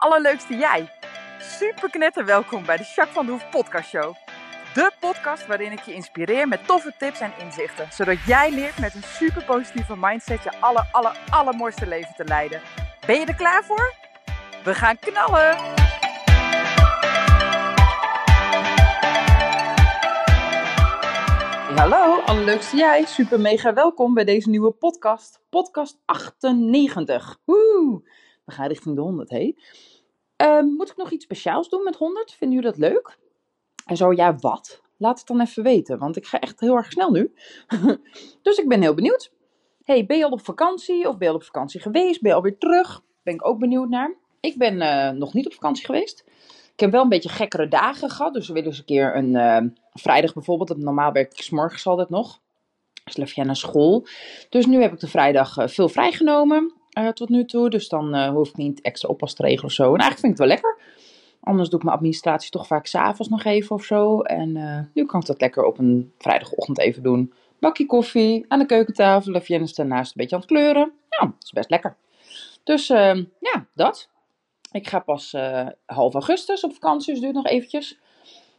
[0.00, 0.90] allerleukste jij.
[1.38, 4.14] Super knetter welkom bij de Jacques van de Hoef podcast show.
[4.74, 7.86] De podcast waarin ik je inspireer met toffe tips en inzichten.
[7.92, 12.60] Zodat jij leert met een super positieve mindset je aller, aller, allermooiste leven te leiden.
[13.06, 13.94] Ben je er klaar voor?
[14.64, 15.56] We gaan knallen!
[21.76, 23.04] Hallo, allerleukste jij.
[23.04, 25.40] Super mega welkom bij deze nieuwe podcast.
[25.50, 27.38] Podcast 98.
[27.44, 28.02] Woe!
[28.50, 29.54] We gaan richting de 100, hé.
[30.36, 32.32] Ehm, moet ik nog iets speciaals doen met 100?
[32.32, 33.18] Vinden jullie dat leuk?
[33.86, 34.80] En zo, ja, wat?
[34.96, 37.34] Laat het dan even weten, want ik ga echt heel erg snel nu.
[38.42, 39.32] dus ik ben heel benieuwd.
[39.84, 42.20] Hey, ben je al op vakantie of ben je al op vakantie geweest?
[42.20, 43.02] Ben je alweer terug?
[43.22, 44.14] Ben ik ook benieuwd naar.
[44.40, 46.24] Ik ben eh, nog niet op vakantie geweest.
[46.72, 48.34] Ik heb wel een beetje gekkere dagen gehad.
[48.34, 50.76] Dus we willen eens een keer een uh, vrijdag bijvoorbeeld.
[50.78, 52.40] Normaal werk ik s morgens altijd nog.
[53.14, 54.06] Dus naar school.
[54.48, 57.70] Dus nu heb ik de vrijdag uh, veel vrijgenomen uh, tot nu toe.
[57.70, 59.82] Dus dan hoef ik niet extra oppas te regelen of zo.
[59.82, 60.78] En eigenlijk vind ik het wel lekker.
[61.40, 64.20] Anders doe ik mijn administratie toch vaak s'avonds nog even of zo.
[64.20, 64.52] En
[64.94, 67.32] nu kan ik dat lekker op een vrijdagochtend even doen.
[67.58, 69.34] Bakje koffie aan de keukentafel.
[69.34, 70.92] En Vienna daarnaast een beetje aan het kleuren.
[71.08, 71.96] Ja, dat is best lekker.
[72.64, 74.08] Dus ja, dat.
[74.72, 75.36] Ik ga pas
[75.86, 77.98] half augustus op vakantie, dus duurt nog eventjes.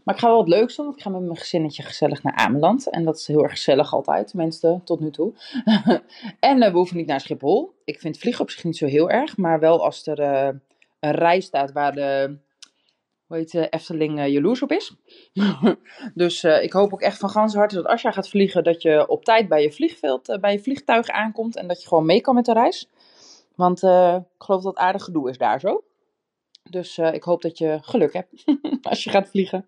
[0.03, 2.35] Maar ik ga wel wat leuks doen, want ik ga met mijn gezinnetje gezellig naar
[2.35, 2.89] Ameland.
[2.89, 5.33] En dat is heel erg gezellig altijd, tenminste tot nu toe.
[6.39, 7.73] en uh, we hoeven niet naar Schiphol.
[7.85, 10.49] Ik vind vliegen op zich niet zo heel erg, maar wel als er uh,
[10.99, 12.37] een rij staat waar de
[13.27, 14.95] hoe heet de Efteling jaloers op is.
[16.13, 19.07] dus ik hoop ook echt van gans harte dat als jij gaat vliegen, dat je
[19.07, 21.55] op tijd bij je vliegveld, bij je vliegtuig aankomt.
[21.55, 22.89] En dat je gewoon mee kan met de reis.
[23.55, 25.83] Want ik geloof dat het aardig gedoe is daar zo.
[26.69, 28.43] Dus uh, ik hoop dat je geluk hebt
[28.89, 29.65] als je gaat vliegen.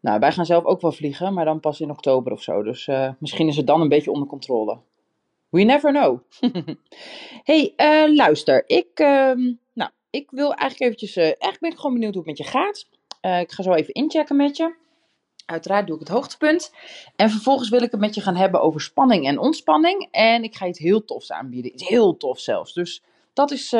[0.00, 2.62] Nou, wij gaan zelf ook wel vliegen, maar dan pas in oktober of zo.
[2.62, 4.78] Dus uh, misschien is het dan een beetje onder controle.
[5.48, 6.20] We never know.
[7.50, 8.64] hey, uh, luister.
[8.66, 9.32] Ik, uh,
[9.72, 11.16] nou, ik wil eigenlijk eventjes...
[11.16, 12.86] eigenlijk ben ik gewoon benieuwd hoe het met je gaat.
[13.40, 14.74] ik ga zo even inchecken met je.
[15.46, 16.72] Uiteraard doe ik het hoogtepunt.
[17.16, 20.08] En vervolgens wil ik het met je gaan hebben over spanning en ontspanning.
[20.10, 21.72] En ik ga iets heel tofs aanbieden.
[21.74, 22.72] Heel tof zelfs.
[22.72, 23.74] Dus dat is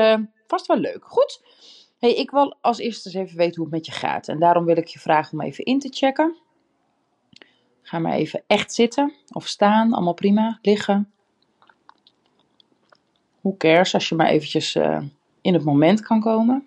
[0.47, 1.05] vast wel leuk.
[1.05, 1.41] Goed?
[2.11, 4.29] Ik wil als eerste eens even weten hoe het met je gaat.
[4.29, 6.37] En daarom wil ik je vragen om even in te checken.
[7.83, 10.59] Ga maar even echt zitten of staan, allemaal prima.
[10.63, 11.11] Liggen.
[13.41, 15.03] Hoe cares als je maar eventjes uh,
[15.41, 16.67] in het moment kan komen.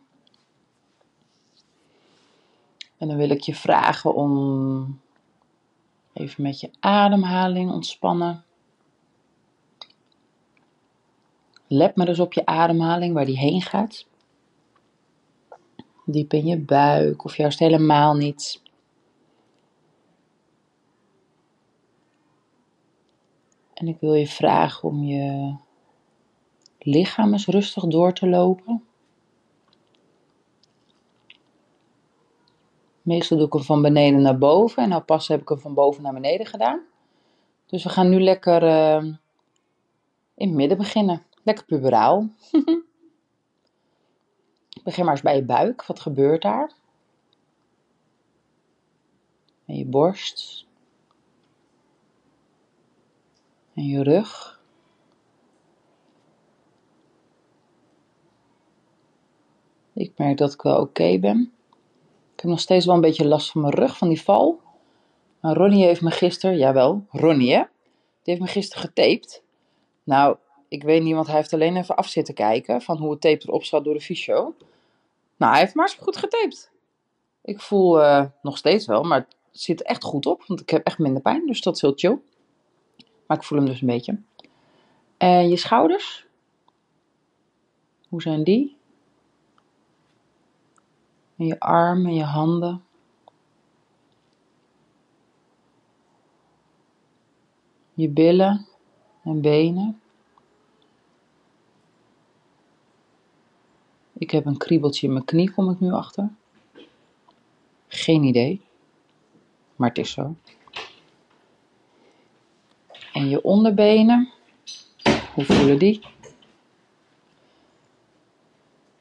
[2.97, 4.99] En dan wil ik je vragen om
[6.13, 8.43] even met je ademhaling ontspannen.
[11.67, 14.05] Let maar eens op je ademhaling, waar die heen gaat
[16.07, 18.61] diep in je buik of juist helemaal niet.
[23.73, 25.55] En ik wil je vragen om je
[26.79, 28.83] lichaam eens rustig door te lopen.
[33.01, 35.73] Meestal doe ik hem van beneden naar boven en nou pas heb ik hem van
[35.73, 36.81] boven naar beneden gedaan.
[37.65, 39.03] Dus we gaan nu lekker uh,
[40.35, 41.23] in het midden beginnen.
[41.43, 42.29] Lekker puberaal.
[44.87, 45.85] Begin maar eens bij je buik.
[45.85, 46.71] Wat gebeurt daar?
[49.65, 50.65] En je borst.
[53.73, 54.61] En je rug.
[59.93, 61.51] Ik merk dat ik wel oké ben.
[62.33, 64.61] Ik heb nog steeds wel een beetje last van mijn rug, van die val.
[65.39, 67.63] Maar Ronnie heeft me gisteren, jawel, Ronnie hè,
[68.23, 69.43] die heeft me gisteren getaped.
[70.03, 70.37] Nou,
[70.67, 73.47] ik weet niet, want hij heeft alleen even af zitten kijken van hoe het tape
[73.47, 74.55] erop zat door de fysio.
[75.37, 76.71] Nou, hij heeft maar goed getaped.
[77.41, 80.43] Ik voel uh, nog steeds wel, maar het zit echt goed op.
[80.47, 82.19] Want ik heb echt minder pijn, dus dat is heel chill.
[83.27, 84.21] Maar ik voel hem dus een beetje.
[85.17, 86.25] En je schouders?
[88.09, 88.77] Hoe zijn die?
[91.37, 92.83] En je armen, je handen.
[97.93, 98.67] Je billen
[99.23, 100.01] en benen.
[104.17, 106.29] Ik heb een kriebeltje in mijn knie, kom ik nu achter.
[107.87, 108.61] Geen idee.
[109.75, 110.35] Maar het is zo.
[113.13, 114.29] En je onderbenen.
[115.33, 116.01] Hoe voelen die?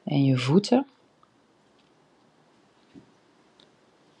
[0.03, 0.87] En je voeten.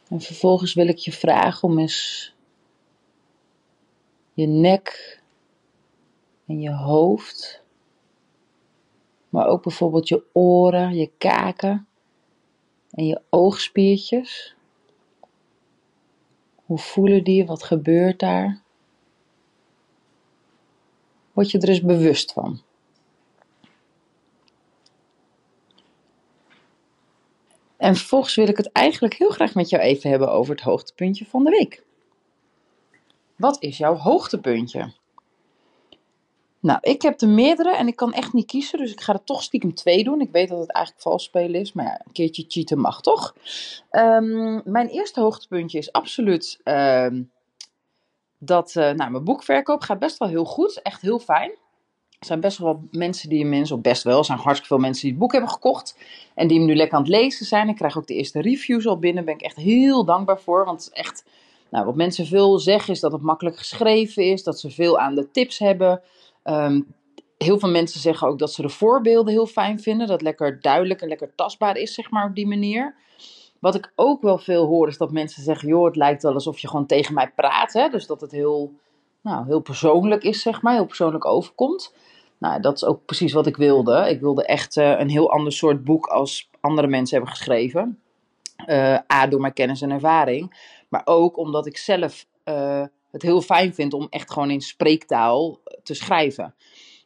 [0.09, 2.33] En vervolgens wil ik je vragen om eens
[4.33, 5.21] je nek
[6.45, 7.63] en je hoofd
[9.29, 11.87] maar ook bijvoorbeeld je oren, je kaken
[12.91, 14.55] en je oogspiertjes.
[16.55, 17.45] Hoe voelen die?
[17.45, 18.61] Wat gebeurt daar?
[21.33, 22.61] Word je er eens bewust van.
[27.77, 31.25] En vervolgens wil ik het eigenlijk heel graag met jou even hebben over het hoogtepuntje
[31.25, 31.85] van de week.
[33.35, 34.93] Wat is jouw hoogtepuntje?
[36.67, 39.23] Nou, ik heb er meerdere en ik kan echt niet kiezen, dus ik ga er
[39.23, 40.21] toch stiekem twee doen.
[40.21, 43.35] Ik weet dat het eigenlijk vals spelen is, maar ja, een keertje cheaten mag toch?
[43.89, 47.23] Ehm, mijn eerste hoogtepuntje is absoluut ehm,
[48.37, 51.49] dat uh, nou, mijn boekverkoop gaat best wel heel goed, echt heel fijn.
[52.19, 55.01] Er zijn best wel mensen die mensen, of best wel, er zijn hartstikke veel mensen
[55.01, 55.97] die het boek hebben gekocht.
[56.35, 57.69] En die hem nu lekker aan het lezen zijn.
[57.69, 60.65] Ik krijg ook de eerste reviews al binnen, daar ben ik echt heel dankbaar voor.
[60.65, 61.25] Want het is echt,
[61.69, 65.15] nou, wat mensen veel zeggen is dat het makkelijk geschreven is, dat ze veel aan
[65.15, 66.01] de tips hebben.
[66.49, 66.95] Um,
[67.37, 70.07] heel veel mensen zeggen ook dat ze de voorbeelden heel fijn vinden.
[70.07, 72.95] Dat lekker duidelijk en lekker tastbaar is, zeg maar, op die manier.
[73.59, 76.59] Wat ik ook wel veel hoor, is dat mensen zeggen: joh, het lijkt wel alsof
[76.59, 77.73] je gewoon tegen mij praat.
[77.73, 77.89] Hè?
[77.89, 78.73] Dus dat het heel,
[79.21, 81.93] nou, heel persoonlijk is, zeg maar, heel persoonlijk overkomt.
[82.37, 84.09] Nou, dat is ook precies wat ik wilde.
[84.09, 87.99] Ik wilde echt uh, een heel ander soort boek als andere mensen hebben geschreven.
[88.67, 90.73] Uh, A, door mijn kennis en ervaring.
[90.89, 95.59] Maar ook omdat ik zelf uh, het heel fijn vind om echt gewoon in spreektaal
[95.83, 96.55] te schrijven.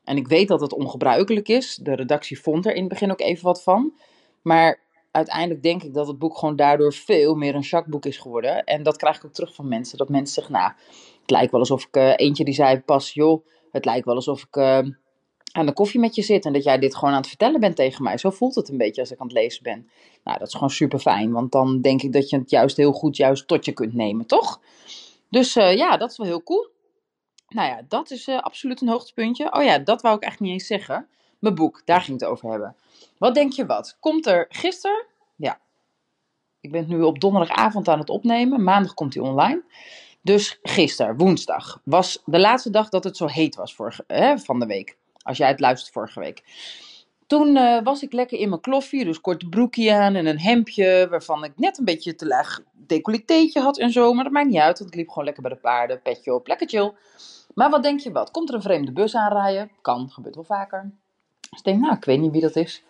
[0.03, 1.75] En ik weet dat het ongebruikelijk is.
[1.75, 3.93] De redactie vond er in het begin ook even wat van.
[4.41, 4.79] Maar
[5.11, 8.63] uiteindelijk denk ik dat het boek gewoon daardoor veel meer een Jacques-boek is geworden.
[8.63, 9.97] En dat krijg ik ook terug van mensen.
[9.97, 10.71] Dat mensen zeggen, nou,
[11.21, 11.95] het lijkt wel alsof ik...
[11.97, 14.79] Uh, eentje die zei pas, joh, het lijkt wel alsof ik uh,
[15.51, 16.45] aan de koffie met je zit.
[16.45, 18.17] En dat jij dit gewoon aan het vertellen bent tegen mij.
[18.17, 19.89] Zo voelt het een beetje als ik aan het lezen ben.
[20.23, 21.31] Nou, dat is gewoon super fijn.
[21.31, 24.25] Want dan denk ik dat je het juist heel goed juist tot je kunt nemen,
[24.25, 24.59] toch?
[25.31, 26.69] Dus uh, ja, dat is wel heel cool.
[27.47, 29.53] Nou ja, dat is uh, absoluut een hoogtepuntje.
[29.53, 31.07] Oh ja, dat wou ik echt niet eens zeggen.
[31.39, 32.75] Mijn boek, daar ging het over hebben.
[33.17, 33.97] Wat denk je wat?
[33.99, 35.05] Komt er gisteren?
[35.35, 35.59] Ja.
[36.59, 38.63] Ik ben nu op donderdagavond aan het opnemen.
[38.63, 39.63] Maandag komt hij online.
[40.21, 44.59] Dus gisteren, woensdag, was de laatste dag dat het zo heet was vorige, hè, van
[44.59, 44.97] de week.
[45.21, 46.43] Als jij het luistert vorige week.
[47.31, 51.07] Toen uh, was ik lekker in mijn kloffie, dus korte broekje aan en een hemdje,
[51.09, 54.13] waarvan ik net een beetje te laag decolleteetje had en zo.
[54.13, 56.47] Maar dat maakt niet uit, want ik liep gewoon lekker bij de paarden, petje op,
[56.47, 56.93] lekker chill.
[57.53, 58.31] Maar wat denk je wat?
[58.31, 59.71] Komt er een vreemde bus aanrijden?
[59.81, 60.91] Kan, gebeurt wel vaker.
[61.49, 62.83] Dus ik denk, nou, ik weet niet wie dat is.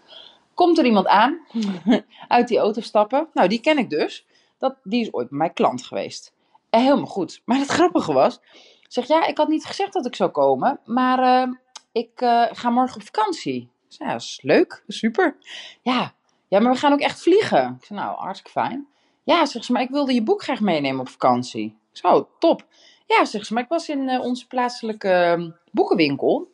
[0.54, 1.40] Komt er iemand aan,
[2.28, 3.28] uit die auto stappen?
[3.34, 4.26] Nou, die ken ik dus.
[4.58, 6.34] Dat, die is ooit mijn klant geweest.
[6.70, 7.42] En helemaal goed.
[7.46, 8.40] Maar het grappige was,
[8.88, 11.54] zeg ja, ik had niet gezegd dat ik zou komen, maar uh,
[11.92, 12.12] ik
[12.52, 13.71] ga morgen op vakantie.
[13.92, 15.38] Ik ja, dat is leuk, super.
[15.82, 16.14] Ja,
[16.48, 17.78] ja, maar we gaan ook echt vliegen.
[17.80, 18.88] Ik zei, nou, hartstikke fijn.
[19.24, 21.78] Ja, zeg ze, maar ik wilde je boek graag meenemen op vakantie.
[21.92, 22.66] Zo, top.
[23.08, 26.52] Ja, zeg ze, maar ik was in uh, onze plaatselijke uh, boekenwinkel.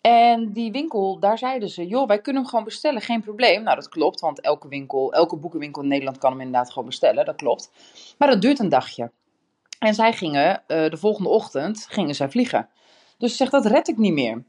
[0.00, 3.62] En die winkel, daar zeiden ze, joh, wij kunnen hem gewoon bestellen, geen probleem.
[3.62, 7.24] Nou, dat klopt, want elke winkel, elke boekenwinkel in Nederland kan hem inderdaad gewoon bestellen,
[7.24, 7.70] dat klopt.
[8.18, 9.10] Maar dat duurt een dagje.
[9.78, 12.68] En zij gingen, uh, de volgende ochtend, gingen zij vliegen.
[13.18, 14.44] Dus ze zegt, dat red ik niet meer.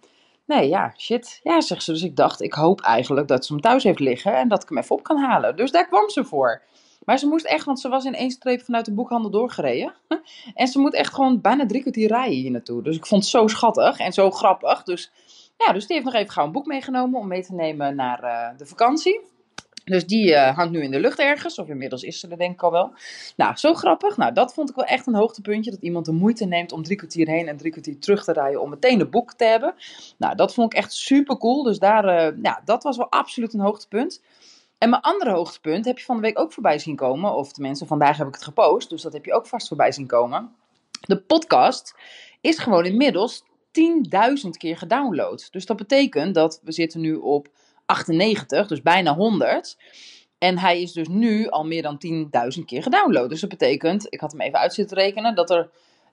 [0.45, 1.39] Nee, ja, shit.
[1.43, 1.91] Ja, zegt ze.
[1.91, 4.69] Dus ik dacht, ik hoop eigenlijk dat ze hem thuis heeft liggen en dat ik
[4.69, 5.55] hem even op kan halen.
[5.55, 6.61] Dus daar kwam ze voor.
[7.05, 9.93] Maar ze moest echt, want ze was in één streep vanuit de boekhandel doorgereden.
[10.53, 12.83] en ze moet echt gewoon bijna drie kwartier rijden hier naartoe.
[12.83, 14.83] Dus ik vond het zo schattig en zo grappig.
[14.83, 15.11] Dus,
[15.57, 18.23] ja, dus die heeft nog even gauw een boek meegenomen om mee te nemen naar
[18.23, 19.21] uh, de vakantie.
[19.85, 22.53] Dus die uh, hangt nu in de lucht ergens, of inmiddels is ze er denk
[22.53, 22.93] ik al wel.
[23.35, 24.17] Nou, zo grappig.
[24.17, 25.71] Nou, dat vond ik wel echt een hoogtepuntje.
[25.71, 28.61] Dat iemand de moeite neemt om drie kwartier heen en drie kwartier terug te rijden
[28.61, 29.73] om meteen een boek te hebben.
[30.17, 31.63] Nou, dat vond ik echt super cool.
[31.63, 34.21] Dus daar, uh, ja, dat was wel absoluut een hoogtepunt.
[34.77, 37.35] En mijn andere hoogtepunt heb je van de week ook voorbij zien komen.
[37.35, 38.89] Of tenminste, vandaag heb ik het gepost.
[38.89, 40.55] Dus dat heb je ook vast voorbij zien komen.
[41.01, 41.95] De podcast
[42.41, 45.47] is gewoon inmiddels 10.000 keer gedownload.
[45.51, 47.47] Dus dat betekent dat we zitten nu op
[47.85, 49.77] 98, dus bijna 100.
[50.37, 51.97] En hij is dus nu al meer dan
[52.57, 53.29] 10.000 keer gedownload.
[53.29, 55.69] Dus dat betekent, ik had hem even uit rekenen, dat er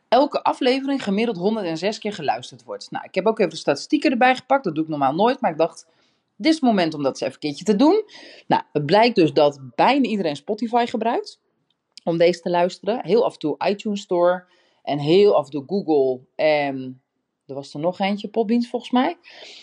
[0.08, 2.90] elke aflevering gemiddeld 106 keer geluisterd wordt.
[2.90, 4.64] Nou, ik heb ook even de statistieken erbij gepakt.
[4.64, 5.86] Dat doe ik normaal nooit, maar ik dacht,
[6.36, 8.04] dit is het moment om dat eens even een keertje te doen.
[8.46, 11.40] Nou, het blijkt dus dat bijna iedereen Spotify gebruikt
[12.04, 13.00] om deze te luisteren.
[13.06, 14.44] Heel af en toe iTunes Store
[14.82, 17.01] en heel af en toe Google en
[17.52, 19.16] er was er nog eentje, Podbeans volgens mij.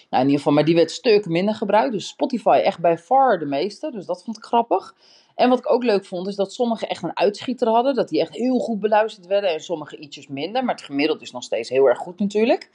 [0.09, 1.91] Nou, in ieder geval, maar die werd stuk minder gebruikt.
[1.91, 3.91] Dus Spotify echt bij far de meeste.
[3.91, 4.95] Dus dat vond ik grappig.
[5.35, 7.95] En wat ik ook leuk vond, is dat sommige echt een uitschieter hadden.
[7.95, 9.49] Dat die echt heel goed beluisterd werden.
[9.49, 10.63] En sommige ietsjes minder.
[10.65, 12.69] Maar het gemiddeld is nog steeds heel erg goed natuurlijk.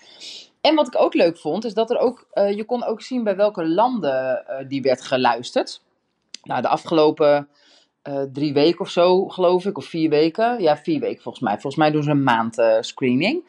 [0.61, 3.25] En wat ik ook leuk vond, is dat er ook, uh, je kon ook zien
[3.25, 5.83] bij welke landen uh, die werd geluisterd.
[6.43, 7.49] Nou, de afgelopen
[8.09, 9.77] uh, drie weken of zo, geloof ik.
[9.77, 10.63] Of vier weken.
[10.63, 11.53] Ja, vier weken volgens mij.
[11.53, 13.43] Volgens mij doen ze een maand screening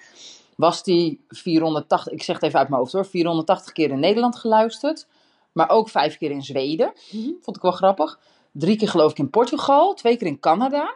[0.56, 4.36] was die 480, ik zeg het even uit mijn hoofd hoor, 480 keer in Nederland
[4.36, 5.08] geluisterd.
[5.52, 6.94] Maar ook vijf keer in Zweden.
[7.12, 7.38] Mm-hmm.
[7.42, 8.20] Vond ik wel grappig.
[8.52, 9.94] Drie keer geloof ik in Portugal.
[9.94, 10.96] Twee keer in Canada.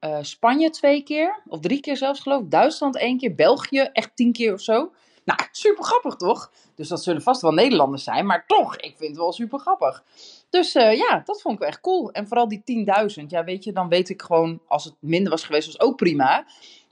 [0.00, 1.42] Uh, Spanje twee keer.
[1.46, 2.50] Of drie keer zelfs geloof ik.
[2.50, 3.34] Duitsland één keer.
[3.34, 4.90] België echt tien keer of zo.
[5.24, 6.50] Nou, super grappig toch?
[6.74, 8.26] Dus dat zullen vast wel Nederlanders zijn.
[8.26, 10.04] Maar toch, ik vind het wel super grappig.
[10.50, 12.10] Dus uh, ja, dat vond ik wel echt cool.
[12.10, 12.86] En vooral die
[13.20, 15.96] 10.000, ja weet je, dan weet ik gewoon, als het minder was geweest, was ook
[15.96, 16.46] prima.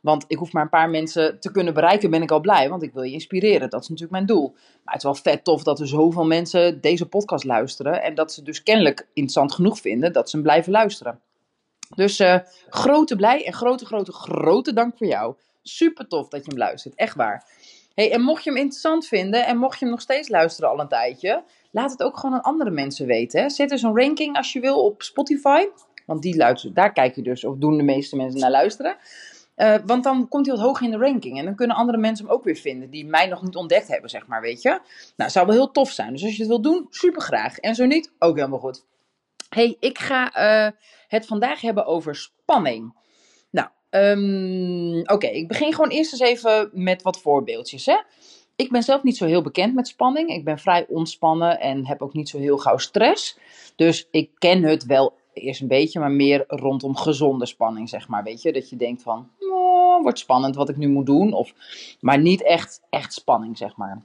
[0.07, 2.69] Want ik hoef maar een paar mensen te kunnen bereiken, ben ik al blij.
[2.69, 3.71] Want ik wil je inspireren.
[3.71, 4.51] Dat is natuurlijk mijn doel.
[4.53, 8.03] Maar het is wel vet tof dat er zoveel mensen deze podcast luisteren.
[8.03, 11.21] En dat ze dus kennelijk interessant genoeg vinden dat ze hem blijven luisteren.
[11.95, 15.35] Dus uh, grote blij en grote, grote, grote dank voor jou.
[15.63, 16.95] Super tof dat je hem luistert.
[16.95, 17.49] Echt waar.
[17.95, 20.81] Hey, en mocht je hem interessant vinden en mocht je hem nog steeds luisteren al
[20.81, 23.41] een tijdje, laat het ook gewoon aan andere mensen weten.
[23.41, 23.51] Hè.
[23.51, 25.65] Zet dus een ranking als je wil op Spotify.
[26.07, 28.97] Want die luisteren, daar kijk je dus, of doen de meeste mensen naar luisteren.
[29.57, 31.39] Uh, want dan komt hij wat hoger in de ranking.
[31.39, 32.91] En dan kunnen andere mensen hem ook weer vinden.
[32.91, 34.81] Die mij nog niet ontdekt hebben, zeg maar, weet je.
[35.17, 36.13] Nou, zou wel heel tof zijn.
[36.13, 37.59] Dus als je het wil doen, super graag.
[37.59, 38.85] En zo niet, ook helemaal goed.
[39.49, 40.37] hey, ik ga
[40.67, 40.73] uh,
[41.09, 42.95] het vandaag hebben over spanning.
[43.51, 45.27] Nou, um, oké.
[45.27, 47.97] ik begin gewoon eerst eens even met wat voorbeeldjes, hè.
[48.57, 50.31] Ik ben zelf niet zo heel bekend met spanning.
[50.31, 53.39] Ik ben vrij ontspannen en heb ook niet zo heel gauw stress.
[53.77, 58.23] Dus ik ken het wel eerst een beetje, maar meer rondom gezonde spanning, zeg maar.
[58.23, 59.31] Weet je, dat je denkt van,
[59.97, 61.33] oh, wordt spannend wat ik nu moet doen.
[61.33, 61.53] Of,
[62.01, 64.03] maar niet echt, echt spanning, zeg maar.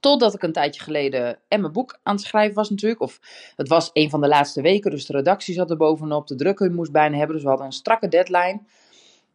[0.00, 3.00] Totdat ik een tijdje geleden en mijn boek aan het schrijven was natuurlijk.
[3.00, 3.20] Of
[3.56, 6.26] het was een van de laatste weken, dus de redactie zat er bovenop.
[6.26, 8.60] De drukker moest bijna hebben, dus we hadden een strakke deadline.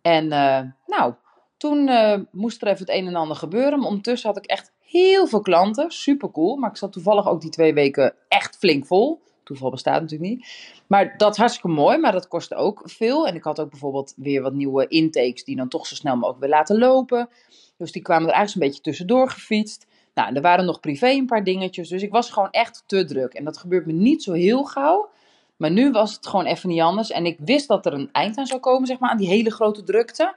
[0.02, 1.14] En uh, nou,
[1.58, 3.80] toen uh, moest er even het een en ander gebeuren.
[3.80, 5.92] Maar ondertussen had ik echt heel veel klanten.
[5.92, 6.56] Super cool.
[6.56, 9.22] Maar ik zat toevallig ook die twee weken echt flink vol.
[9.44, 10.48] Toeval bestaat natuurlijk niet.
[10.88, 13.28] Maar dat is hartstikke mooi, maar dat kostte ook veel.
[13.28, 16.40] En ik had ook bijvoorbeeld weer wat nieuwe intakes die dan toch zo snel mogelijk
[16.40, 17.30] weer laten lopen.
[17.78, 19.88] Dus die kwamen er eigenlijk een beetje tussendoor gefietst.
[20.14, 21.90] Nou, er waren nog privé een paar dingetjes.
[21.90, 23.34] Dus ik was gewoon echt te druk.
[23.34, 25.10] En dat gebeurt me niet zo heel gauw.
[25.56, 27.12] Maar nu was het gewoon even niet anders.
[27.12, 29.52] En ik wist dat er een eind aan zou komen, zeg maar, aan die hele
[29.52, 30.36] grote drukte.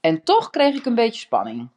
[0.00, 1.68] En toch kreeg ik een beetje spanning.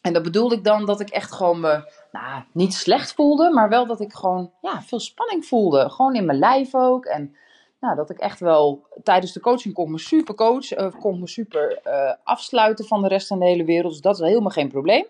[0.00, 3.68] En dat bedoelde ik dan dat ik echt gewoon me nou, niet slecht voelde, maar
[3.68, 5.90] wel dat ik gewoon ja, veel spanning voelde.
[5.90, 7.04] Gewoon in mijn lijf ook.
[7.04, 7.36] En
[7.80, 11.28] nou, dat ik echt wel tijdens de coaching kon me super coach, uh, kon me
[11.28, 13.92] super uh, afsluiten van de rest van de hele wereld.
[13.92, 15.06] Dus dat is helemaal geen probleem.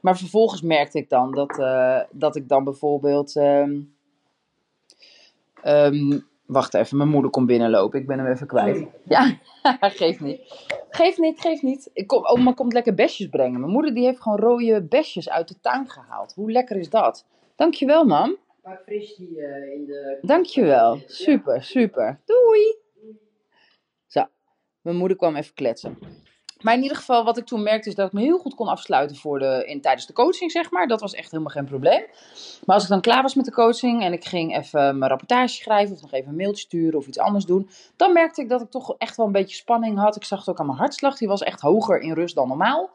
[0.00, 3.36] Maar vervolgens merkte ik dan dat, uh, dat ik dan bijvoorbeeld.
[3.36, 3.94] Um,
[5.64, 8.00] um, wacht even, mijn moeder komt binnenlopen.
[8.00, 8.86] Ik ben hem even kwijt.
[9.04, 9.38] Ja,
[9.80, 10.40] geeft niet.
[10.90, 11.90] Geef niet, geef niet.
[11.92, 13.60] Ik kom, oma komt lekker besjes brengen.
[13.60, 16.34] Mijn moeder die heeft gewoon rode besjes uit de tuin gehaald.
[16.34, 17.26] Hoe lekker is dat?
[17.56, 18.36] Dankjewel, mam.
[18.62, 20.18] Maar fris die uh, in de...
[20.22, 21.00] Dankjewel.
[21.06, 22.20] Super, super.
[22.24, 22.76] Doei.
[24.06, 24.26] Zo,
[24.80, 25.98] mijn moeder kwam even kletsen.
[26.62, 28.68] Maar in ieder geval, wat ik toen merkte, is dat ik me heel goed kon
[28.68, 30.86] afsluiten voor de, in, tijdens de coaching, zeg maar.
[30.86, 32.04] Dat was echt helemaal geen probleem.
[32.64, 35.54] Maar als ik dan klaar was met de coaching en ik ging even mijn rapportage
[35.54, 38.60] schrijven, of nog even een mailtje sturen of iets anders doen, dan merkte ik dat
[38.60, 40.16] ik toch echt wel een beetje spanning had.
[40.16, 42.90] Ik zag het ook aan mijn hartslag, die was echt hoger in rust dan normaal.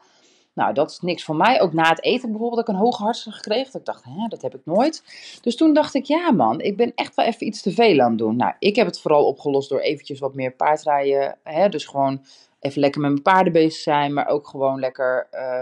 [0.56, 1.60] Nou, dat is niks voor mij.
[1.60, 3.72] Ook na het eten bijvoorbeeld, dat ik een hoge hartslag gekregen.
[3.72, 5.02] Dat ik dacht, hè, dat heb ik nooit.
[5.42, 8.08] Dus toen dacht ik, ja man, ik ben echt wel even iets te veel aan
[8.08, 8.36] het doen.
[8.36, 11.38] Nou, ik heb het vooral opgelost door eventjes wat meer paardrijden.
[11.42, 12.24] Hè, dus gewoon
[12.66, 15.60] even lekker met mijn paarden bezig zijn, maar ook gewoon lekker uh,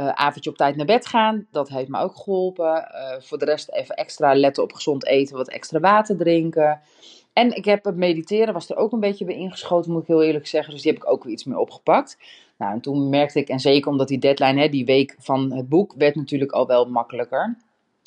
[0.00, 1.46] uh, avondje op tijd naar bed gaan.
[1.50, 2.88] Dat heeft me ook geholpen.
[2.94, 6.80] Uh, voor de rest even extra letten op gezond eten, wat extra water drinken.
[7.32, 10.22] En ik heb het mediteren, was er ook een beetje bij ingeschoten, moet ik heel
[10.22, 10.72] eerlijk zeggen.
[10.72, 12.18] Dus die heb ik ook weer iets meer opgepakt.
[12.58, 15.68] Nou, en toen merkte ik, en zeker omdat die deadline, hè, die week van het
[15.68, 17.56] boek, werd natuurlijk al wel makkelijker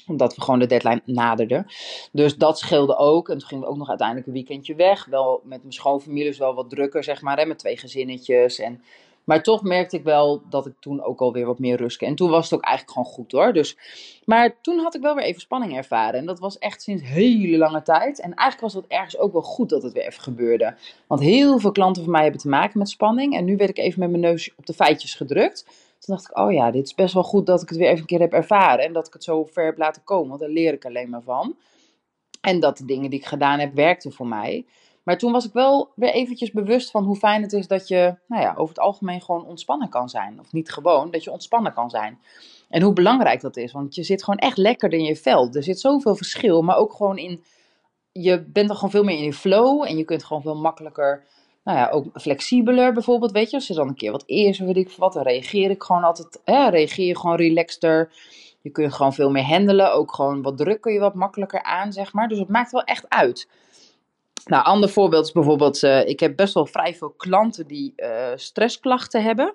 [0.07, 1.65] omdat we gewoon de deadline naderden.
[2.12, 3.29] Dus dat scheelde ook.
[3.29, 5.05] En toen gingen we ook nog uiteindelijk een weekendje weg.
[5.05, 7.48] Wel met mijn schoonfamilie, dus wel wat drukker, zeg maar.
[7.48, 8.60] Met twee gezinnetjes.
[8.60, 8.81] En,
[9.24, 12.10] maar toch merkte ik wel dat ik toen ook alweer wat meer rust kreeg.
[12.10, 13.53] En toen was het ook eigenlijk gewoon goed hoor.
[13.53, 13.77] Dus,
[14.25, 16.19] maar toen had ik wel weer even spanning ervaren.
[16.19, 18.19] En dat was echt sinds hele lange tijd.
[18.19, 20.75] En eigenlijk was dat ergens ook wel goed dat het weer even gebeurde.
[21.07, 23.36] Want heel veel klanten van mij hebben te maken met spanning.
[23.36, 25.65] En nu werd ik even met mijn neus op de feitjes gedrukt.
[26.03, 28.00] Toen dacht ik, oh ja, dit is best wel goed dat ik het weer even
[28.00, 28.86] een keer heb ervaren.
[28.86, 31.22] En dat ik het zo ver heb laten komen, want daar leer ik alleen maar
[31.22, 31.55] van.
[32.41, 34.65] En dat de dingen die ik gedaan heb, werkten voor mij.
[35.03, 38.15] Maar toen was ik wel weer eventjes bewust van hoe fijn het is dat je,
[38.27, 40.39] nou ja, over het algemeen gewoon ontspannen kan zijn.
[40.39, 42.19] Of niet gewoon, dat je ontspannen kan zijn.
[42.69, 45.50] En hoe belangrijk dat is, want je zit gewoon echt lekker in je vel.
[45.51, 47.43] Er zit zoveel verschil, maar ook gewoon in,
[48.12, 49.83] je bent er gewoon veel meer in je flow.
[49.83, 51.24] En je kunt gewoon veel makkelijker
[51.63, 53.55] nou ja, ook flexibeler bijvoorbeeld, weet je.
[53.55, 56.41] Als je dan een keer wat eerst, weet ik wat, dan reageer ik gewoon altijd,
[56.43, 58.12] hè, reageer je gewoon relaxter.
[58.62, 61.93] Je kunt gewoon veel meer handelen, ook gewoon wat druk kun je wat makkelijker aan,
[61.93, 62.27] zeg maar.
[62.27, 63.48] Dus het maakt wel echt uit.
[64.46, 68.32] Nou, ander voorbeeld is bijvoorbeeld, uh, ik heb best wel vrij veel klanten die uh,
[68.36, 69.53] stressklachten hebben.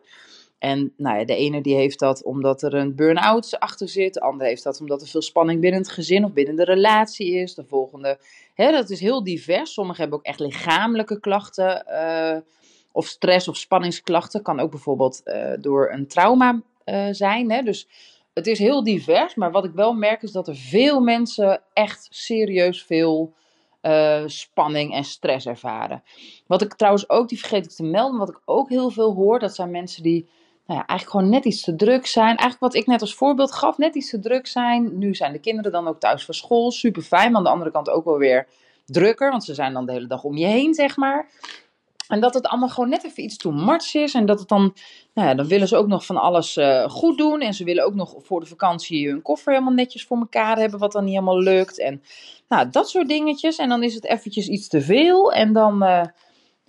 [0.58, 4.14] En nou ja, de ene die heeft dat omdat er een burn-out achter zit.
[4.14, 7.34] De andere heeft dat omdat er veel spanning binnen het gezin of binnen de relatie
[7.34, 7.54] is.
[7.54, 8.18] De volgende,
[8.54, 9.72] hè, dat is heel divers.
[9.72, 11.84] Sommigen hebben ook echt lichamelijke klachten.
[11.88, 12.36] Uh,
[12.92, 14.42] of stress of spanningsklachten.
[14.42, 17.50] Kan ook bijvoorbeeld uh, door een trauma uh, zijn.
[17.50, 17.62] Hè?
[17.62, 17.88] Dus
[18.34, 22.08] het is heel divers, maar wat ik wel merk is dat er veel mensen echt
[22.10, 23.36] serieus veel
[24.26, 26.02] spanning en stress ervaren.
[26.46, 29.38] Wat ik trouwens ook, die vergeet ik te melden, wat ik ook heel veel hoor,
[29.38, 30.28] dat zijn mensen die
[30.68, 32.26] nou ja, eigenlijk gewoon net iets te druk zijn.
[32.26, 34.98] Eigenlijk wat ik net als voorbeeld gaf, net iets te druk zijn.
[34.98, 37.70] Nu zijn de kinderen dan ook thuis van school, super fijn, maar aan de andere
[37.70, 38.46] kant ook wel weer
[38.86, 41.28] drukker, want ze zijn dan de hele dag om je heen, zeg maar.
[42.08, 44.14] En dat het allemaal gewoon net even iets too much is.
[44.14, 44.74] En dat het dan,
[45.14, 47.40] nou ja, dan willen ze ook nog van alles uh, goed doen.
[47.40, 50.78] En ze willen ook nog voor de vakantie hun koffer helemaal netjes voor elkaar hebben,
[50.78, 51.80] wat dan niet helemaal lukt.
[51.80, 52.02] En
[52.48, 53.58] nou, dat soort dingetjes.
[53.58, 55.32] En dan is het eventjes iets te veel.
[55.32, 56.04] En dan, uh,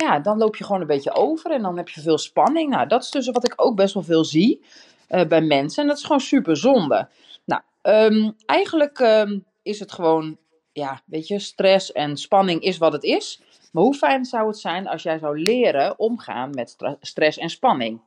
[0.03, 1.51] ja, dan loop je gewoon een beetje over.
[1.51, 2.70] En dan heb je veel spanning.
[2.70, 4.62] Nou, dat is dus wat ik ook best wel veel zie
[5.10, 5.82] uh, bij mensen.
[5.82, 7.08] En dat is gewoon super zonde.
[7.46, 10.38] Nou, um, eigenlijk um, is het gewoon,
[10.72, 13.41] ja, weet je, stress en spanning is wat het is.
[13.72, 18.01] Maar hoe fijn zou het zijn als jij zou leren omgaan met stress en spanning?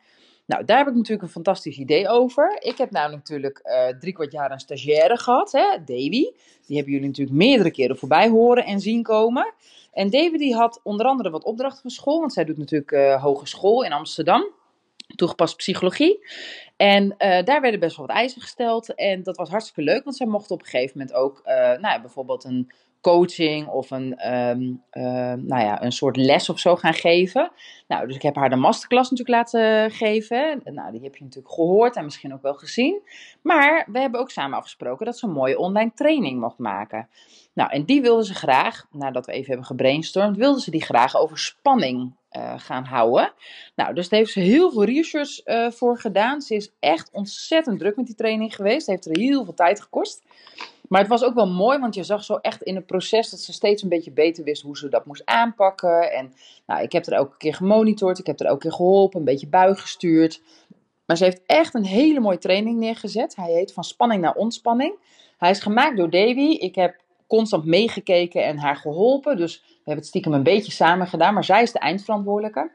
[0.52, 2.56] Nou, daar heb ik natuurlijk een fantastisch idee over.
[2.61, 6.30] Ik heb nou natuurlijk uh, drie kwart jaar een stagiaire gehad, hè, Davy.
[6.66, 9.54] Die hebben jullie natuurlijk meerdere keren voorbij horen en zien komen.
[9.92, 13.23] En Davy die had onder andere wat opdrachten van school, want zij doet natuurlijk uh,
[13.23, 14.50] hogeschool in Amsterdam.
[15.14, 16.26] Toegepast psychologie.
[16.76, 18.94] En uh, daar werden best wel wat eisen gesteld.
[18.94, 21.40] En dat was hartstikke leuk, want zij mocht op een gegeven moment ook,
[21.80, 26.76] nou bijvoorbeeld een coaching of een, um, uh, nou ja, een soort les of zo
[26.76, 27.50] gaan geven.
[27.88, 30.61] Nou, dus ik heb haar de masterclass natuurlijk laten geven.
[30.64, 33.02] Nou, die heb je natuurlijk gehoord en misschien ook wel gezien.
[33.42, 37.09] Maar we hebben ook samen afgesproken dat ze een mooie online training mocht maken.
[37.52, 41.16] Nou, en die wilde ze graag, nadat we even hebben gebrainstormd, wilde ze die graag
[41.16, 43.32] over spanning uh, gaan houden.
[43.75, 46.40] Nou, dus daar heeft ze heel veel research uh, voor gedaan.
[46.40, 48.87] Ze is echt ontzettend druk met die training geweest.
[48.87, 50.23] Heeft er heel veel tijd gekost.
[50.93, 53.41] Maar het was ook wel mooi, want je zag zo echt in het proces dat
[53.41, 56.13] ze steeds een beetje beter wist hoe ze dat moest aanpakken.
[56.13, 56.33] En
[56.67, 59.49] nou, ik heb er elke keer gemonitord, ik heb er elke keer geholpen, een beetje
[59.49, 60.43] buiggestuurd.
[61.07, 63.37] Maar ze heeft echt een hele mooie training neergezet.
[63.37, 64.95] Hij heet Van Spanning naar Ontspanning.
[65.39, 66.57] Hij is gemaakt door Davy.
[66.59, 69.37] Ik heb constant meegekeken en haar geholpen.
[69.37, 71.35] Dus we hebben het stiekem een beetje samen gedaan.
[71.35, 72.71] Maar zij is de eindverantwoordelijke.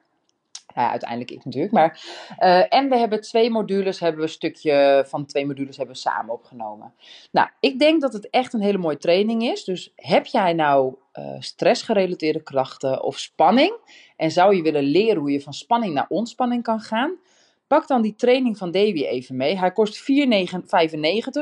[0.77, 1.73] Ja, uiteindelijk ik natuurlijk.
[1.73, 2.01] Maar,
[2.39, 6.01] uh, en we hebben twee modules, hebben we een stukje van twee modules hebben we
[6.01, 6.93] samen opgenomen.
[7.31, 9.63] Nou, ik denk dat het echt een hele mooie training is.
[9.63, 13.73] Dus heb jij nou uh, stressgerelateerde klachten of spanning?
[14.17, 17.15] En zou je willen leren hoe je van spanning naar ontspanning kan gaan?
[17.67, 19.57] Pak dan die training van Davy even mee.
[19.57, 20.05] Hij kost 4,95,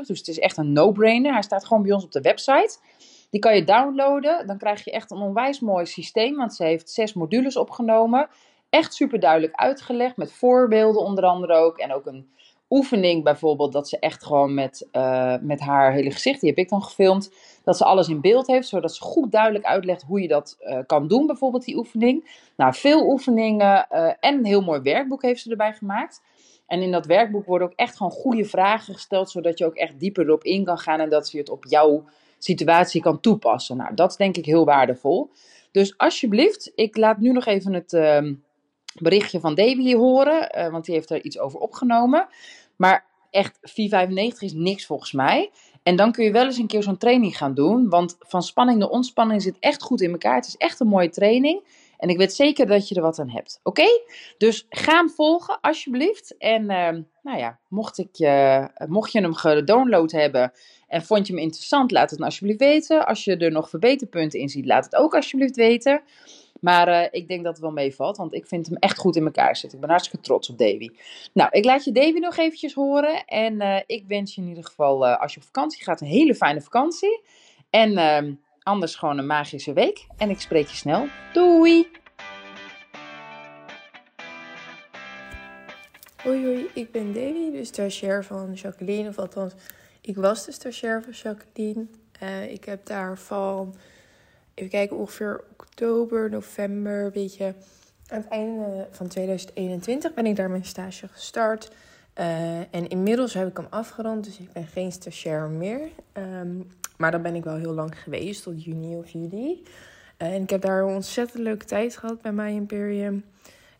[0.07, 1.33] dus het is echt een no-brainer.
[1.33, 2.77] Hij staat gewoon bij ons op de website.
[3.29, 4.47] Die kan je downloaden.
[4.47, 8.29] Dan krijg je echt een onwijs mooi systeem, want ze heeft zes modules opgenomen
[8.75, 10.17] echt super duidelijk uitgelegd.
[10.17, 11.77] Met voorbeelden onder andere ook.
[11.77, 12.27] En ook een
[12.69, 13.71] oefening bijvoorbeeld.
[13.71, 16.39] Dat ze echt gewoon met, uh, met haar hele gezicht.
[16.39, 17.31] Die heb ik dan gefilmd.
[17.63, 18.67] Dat ze alles in beeld heeft.
[18.67, 21.25] Zodat ze goed duidelijk uitlegt hoe je dat uh, kan doen.
[21.25, 22.41] Bijvoorbeeld die oefening.
[22.55, 23.87] Nou, veel oefeningen.
[23.91, 26.21] Uh, en een heel mooi werkboek heeft ze erbij gemaakt.
[26.67, 29.29] En in dat werkboek worden ook echt gewoon goede vragen gesteld.
[29.29, 30.99] Zodat je ook echt dieper erop in kan gaan.
[30.99, 32.03] En dat ze het op jouw
[32.37, 33.77] situatie kan toepassen.
[33.77, 35.29] Nou, dat is denk ik heel waardevol.
[35.71, 38.33] Dus alsjeblieft, ik laat nu nog even het ehm,
[39.01, 42.27] berichtje van Davy horen, uh, want die heeft er iets over opgenomen.
[42.75, 45.51] Maar echt, 4,95 is niks volgens mij.
[45.83, 47.89] En dan kun je wel eens een keer zo'n training gaan doen.
[47.89, 50.35] Want van spanning naar ontspanning zit echt goed in elkaar.
[50.35, 51.63] Het is echt een mooie training.
[51.97, 53.59] En ik weet zeker dat je er wat aan hebt.
[53.63, 53.87] Oké?
[54.37, 56.37] Dus ga hem volgen, alsjeblieft.
[56.37, 56.89] En uh,
[57.21, 60.51] nou ja, mocht, ik, uh, mocht je hem gedownload hebben
[60.87, 63.05] en vond je hem interessant, laat het dan alsjeblieft weten.
[63.05, 66.01] Als je er nog verbeterpunten in ziet, laat het ook alsjeblieft weten.
[66.59, 69.25] Maar uh, ik denk dat het wel meevalt, want ik vind hem echt goed in
[69.25, 69.73] elkaar zitten.
[69.73, 70.89] Ik ben hartstikke trots op Davy.
[71.33, 73.25] Nou, ik laat je Davy nog eventjes horen.
[73.25, 76.07] En uh, ik wens je in ieder geval, uh, als je op vakantie gaat, een
[76.07, 77.21] hele fijne vakantie.
[77.69, 80.07] En ehm, anders gewoon een magische week.
[80.17, 81.07] En ik spreek je snel.
[81.33, 81.87] Doei!
[86.23, 89.09] Hoi hoi, ik ben Davy, de stagiair van Jacqueline.
[89.09, 89.53] Of althans,
[90.01, 91.85] ik was de stagiair van Jacqueline.
[92.49, 93.75] ik heb daarvan
[94.55, 97.53] even kijken, ongeveer oktober, november, een beetje
[98.07, 101.71] aan het einde van 2021 ben ik daar mijn stage gestart.
[102.19, 105.89] Uh, en inmiddels heb ik hem afgerond, dus ik ben geen stagiair meer.
[106.13, 109.63] Um, maar dat ben ik wel heel lang geweest, tot juni of juli.
[110.21, 113.23] Uh, en ik heb daar ontzettend leuke tijd gehad bij My Imperium.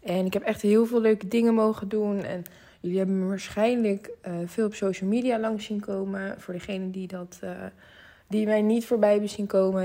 [0.04, 2.24] En ik heb echt heel veel leuke dingen mogen doen.
[2.24, 2.44] En
[2.80, 6.42] jullie hebben me waarschijnlijk uh, veel op social media langs zien komen.
[6.42, 7.40] Voor degenen die, dat,
[8.28, 9.84] die mij niet voorbij hebben zien komen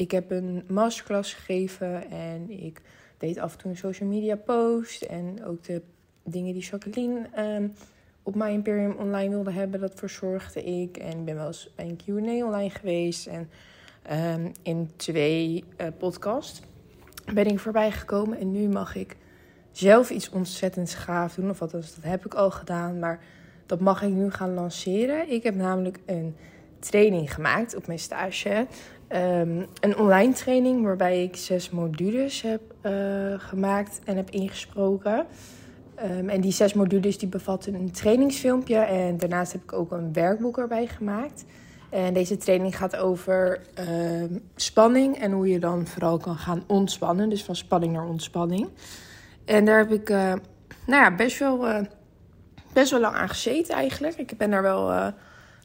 [0.00, 2.80] ik heb een masterclass gegeven en ik
[3.18, 5.02] deed af en toe een social media post.
[5.02, 5.82] En ook de
[6.24, 7.72] dingen die Jacqueline um,
[8.22, 10.96] op mijn Imperium online wilde hebben, dat verzorgde ik.
[10.96, 13.26] En ik ben wel eens bij een Q&A online geweest.
[13.26, 13.50] En
[14.34, 16.62] um, in twee uh, podcasts
[17.34, 18.38] ben ik voorbij gekomen.
[18.38, 19.16] En nu mag ik
[19.70, 21.50] zelf iets ontzettend gaaf doen.
[21.50, 22.98] Of althans, dat heb ik al gedaan.
[22.98, 23.20] Maar
[23.66, 25.30] dat mag ik nu gaan lanceren.
[25.30, 26.36] Ik heb namelijk een
[26.78, 28.66] training gemaakt op mijn stage.
[29.10, 32.92] Ehm, een online training waarbij ik zes modules heb uh,
[33.36, 35.26] gemaakt en heb ingesproken.
[36.04, 40.12] Um, en die zes modules die bevatten een trainingsfilmpje en daarnaast heb ik ook een
[40.12, 41.44] werkboek erbij gemaakt.
[41.88, 47.28] En deze training gaat over uh, spanning en hoe je dan vooral kan gaan ontspannen.
[47.28, 48.68] Dus van spanning naar ontspanning.
[49.44, 50.32] En daar heb ik uh,
[50.86, 51.80] nou ja, best, wel, uh,
[52.72, 54.16] best wel lang aan gezeten eigenlijk.
[54.16, 55.12] Ik ben daar wel, nou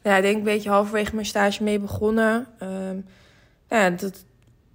[0.03, 2.47] ja, denk een beetje halverwege mijn stage mee begonnen.
[3.69, 4.25] Nou ja, dat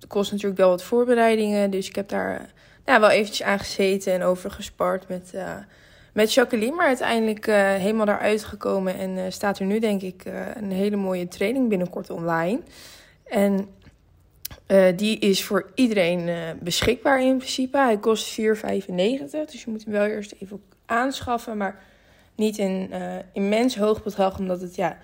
[0.08, 1.70] kost natuurlijk wel wat voorbereidingen.
[1.70, 2.52] Dus ik heb daar
[2.84, 5.32] nou, wel eventjes aan gezeten en over gespart met
[6.12, 8.98] met Jacqueline, maar uiteindelijk uh, helemaal daaruit gekomen.
[8.98, 10.24] En uh, staat er nu, denk ik,
[10.54, 12.60] een hele mooie training binnenkort online.
[13.24, 13.68] En
[14.96, 17.78] die is voor iedereen beschikbaar in principe.
[17.78, 18.40] Hij kost 4,95.
[18.40, 21.56] Dus je moet hem wel eerst even aanschaffen.
[21.56, 21.82] Maar
[22.34, 22.90] niet in
[23.32, 24.98] immens hoog bedrag, omdat het ja.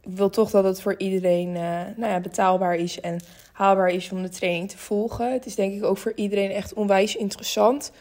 [0.00, 1.52] Ik wil toch dat het voor iedereen
[1.96, 3.20] nou ja, betaalbaar is en
[3.52, 5.32] haalbaar is om de training te volgen.
[5.32, 7.92] Het is denk ik ook voor iedereen echt onwijs interessant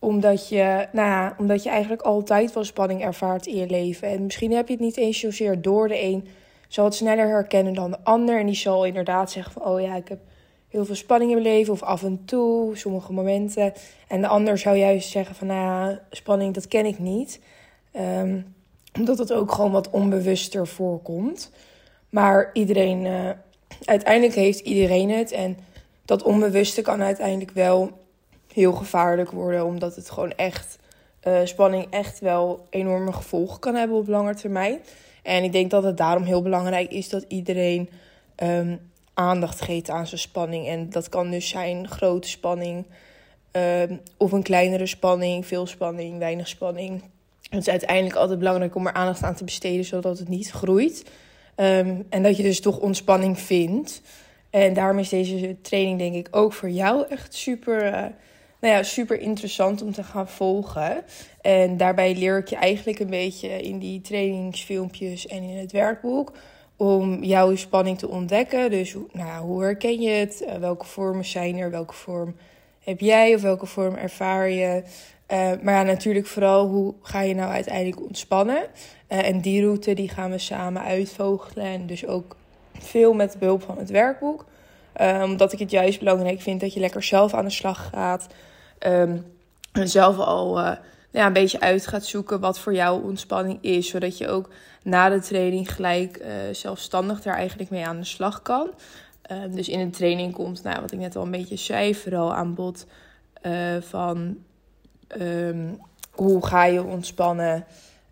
[0.00, 4.08] omdat je, nou ja, omdat je eigenlijk altijd wel spanning ervaart in je leven.
[4.08, 5.88] En misschien heb je het niet eens zozeer door.
[5.88, 6.28] De een
[6.68, 8.38] zal het sneller herkennen dan de ander.
[8.38, 10.18] En die zal inderdaad zeggen van, oh ja, ik heb
[10.68, 11.72] heel veel spanning in mijn leven.
[11.72, 13.72] Of af en toe, sommige momenten.
[14.08, 17.40] En de ander zou juist zeggen van, nou ja, spanning, dat ken ik niet.
[17.96, 18.54] Um,
[18.98, 21.50] omdat het ook gewoon wat onbewuster voorkomt.
[22.08, 23.30] Maar iedereen, uh,
[23.84, 25.32] uiteindelijk heeft iedereen het.
[25.32, 25.58] En
[26.04, 27.90] dat onbewuste kan uiteindelijk wel
[28.52, 29.64] heel gevaarlijk worden.
[29.64, 30.78] Omdat het gewoon echt,
[31.24, 34.80] uh, spanning echt wel enorme gevolgen kan hebben op lange termijn.
[35.22, 37.90] En ik denk dat het daarom heel belangrijk is dat iedereen
[38.42, 40.66] um, aandacht geeft aan zijn spanning.
[40.66, 42.86] En dat kan dus zijn grote spanning
[43.52, 47.02] um, of een kleinere spanning, veel spanning, weinig spanning.
[47.50, 51.04] Het is uiteindelijk altijd belangrijk om er aandacht aan te besteden, zodat het niet groeit.
[51.56, 54.02] Um, en dat je dus toch ontspanning vindt.
[54.50, 57.92] En daarom is deze training denk ik ook voor jou echt super, uh,
[58.60, 61.04] nou ja, super interessant om te gaan volgen.
[61.40, 66.32] En daarbij leer ik je eigenlijk een beetje in die trainingsfilmpjes en in het werkboek
[66.76, 68.70] om jouw spanning te ontdekken.
[68.70, 70.42] Dus nou, hoe herken je het?
[70.46, 71.70] Uh, welke vormen zijn er?
[71.70, 72.36] Welke vorm
[72.80, 74.82] heb jij of welke vorm ervaar je?
[75.32, 78.62] Uh, maar ja, natuurlijk vooral hoe ga je nou uiteindelijk ontspannen?
[79.08, 81.64] Uh, en die route die gaan we samen uitvogelen.
[81.64, 82.36] En dus ook
[82.78, 84.44] veel met behulp van het werkboek.
[85.22, 88.26] omdat ik het juist belangrijk vind dat je lekker zelf aan de slag gaat.
[88.86, 89.24] Um,
[89.72, 90.72] zelf al uh,
[91.10, 93.88] ja, een beetje uit gaat zoeken wat voor jou ontspanning is.
[93.88, 94.50] Zodat je ook
[94.82, 98.70] na de training gelijk zelfstandig daar eigenlijk mee aan de slag kan.
[99.32, 102.34] Um, dus in een training komt, nou, wat ik net al een beetje zei, vooral
[102.34, 102.86] aan bod
[103.80, 104.36] van
[105.18, 107.64] um, hoe ga je ontspannen.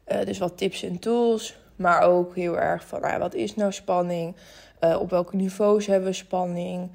[0.04, 1.56] dus wat tips en tools.
[1.76, 4.36] Maar ook heel erg van nou, wat is nou spanning?
[4.98, 6.90] op welke niveaus hebben we spanning?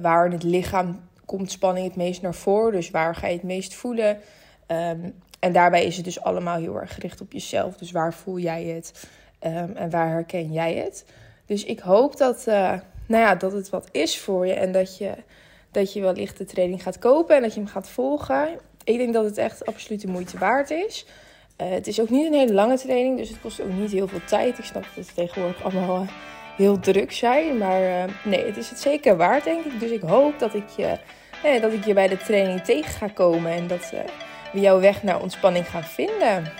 [0.00, 2.72] waar in het lichaam komt spanning het meest naar voren?
[2.72, 4.18] Dus waar ga je het meest voelen?
[4.66, 7.76] Um, en daarbij is het dus allemaal heel erg gericht op jezelf.
[7.76, 9.08] Dus waar voel jij het
[9.46, 11.04] um, en waar herken jij het?
[11.46, 15.12] Dus ik hoop dat, nou ja, dat het wat is voor je en dat je,
[15.70, 18.48] dat je wellicht de training gaat kopen en dat je hem gaat volgen.
[18.88, 21.06] Ik denk dat het echt absoluut de moeite waard is.
[21.62, 24.08] Uh, het is ook niet een hele lange training, dus het kost ook niet heel
[24.08, 24.58] veel tijd.
[24.58, 26.08] Ik snap dat het tegenwoordig allemaal uh,
[26.56, 27.58] heel druk zijn.
[27.58, 29.80] Maar nee, het is het zeker waard, denk ik.
[29.80, 30.98] Dus ik hoop dat ik je
[31.42, 33.90] eh, dat ik je bij de training tegen ga komen en dat
[34.52, 36.52] we jouw weg naar ontspanning gaan vinden.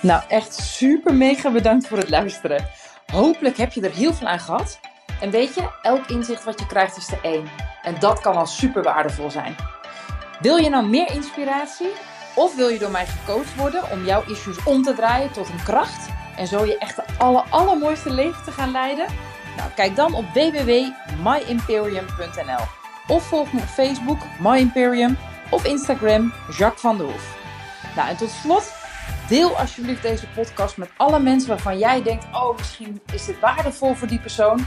[0.00, 2.66] Nou, echt super mega bedankt voor het luisteren.
[3.12, 4.83] Hopelijk heb je er heel veel aan gehad.
[5.24, 7.48] En weet je, elk inzicht wat je krijgt is er één.
[7.82, 9.56] En dat kan al super waardevol zijn.
[10.40, 11.92] Wil je nou meer inspiratie?
[12.34, 15.62] Of wil je door mij gecoacht worden om jouw issues om te draaien tot een
[15.64, 16.12] kracht?
[16.36, 19.06] en zo je echt de aller, allermooiste leven te gaan leiden?
[19.56, 22.64] Nou, kijk dan op www.myimperium.nl
[23.06, 25.18] of volg me op Facebook, My Imperium,
[25.50, 27.36] of Instagram, Jacques van der Hoef.
[27.96, 28.72] Nou, en tot slot,
[29.28, 33.94] deel alsjeblieft deze podcast met alle mensen waarvan jij denkt, oh, misschien is dit waardevol
[33.94, 34.66] voor die persoon.